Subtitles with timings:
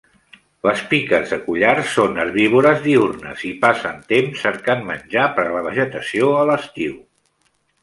[0.67, 6.35] Les piques de collar són herbívores diürnes i passen temps cercant menjar per la vegetació
[6.41, 6.99] a l'estiu.